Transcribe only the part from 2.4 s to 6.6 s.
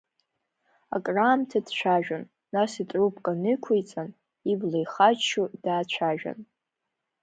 нас итрубка нықәиҵан, ибла ихаччо, даацәажәан…